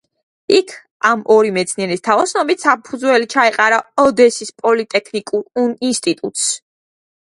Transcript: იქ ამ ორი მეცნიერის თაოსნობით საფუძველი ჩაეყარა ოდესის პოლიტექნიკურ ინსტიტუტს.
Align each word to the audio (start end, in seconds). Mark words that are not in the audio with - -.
იქ 0.59 0.71
ამ 1.09 1.21
ორი 1.35 1.51
მეცნიერის 1.57 2.03
თაოსნობით 2.09 2.65
საფუძველი 2.67 3.31
ჩაეყარა 3.37 3.81
ოდესის 4.09 4.57
პოლიტექნიკურ 4.67 5.67
ინსტიტუტს. 5.93 6.53